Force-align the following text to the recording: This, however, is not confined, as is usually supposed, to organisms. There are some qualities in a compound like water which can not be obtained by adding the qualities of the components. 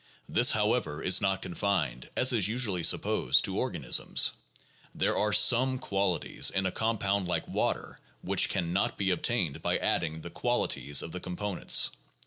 This, 0.27 0.49
however, 0.53 1.03
is 1.03 1.21
not 1.21 1.43
confined, 1.43 2.09
as 2.17 2.33
is 2.33 2.47
usually 2.47 2.81
supposed, 2.81 3.45
to 3.45 3.59
organisms. 3.59 4.31
There 4.95 5.15
are 5.15 5.31
some 5.31 5.77
qualities 5.77 6.49
in 6.49 6.65
a 6.65 6.71
compound 6.71 7.27
like 7.27 7.47
water 7.47 7.99
which 8.23 8.49
can 8.49 8.73
not 8.73 8.97
be 8.97 9.11
obtained 9.11 9.61
by 9.61 9.77
adding 9.77 10.21
the 10.21 10.31
qualities 10.31 11.03
of 11.03 11.11
the 11.11 11.19
components. 11.19 11.91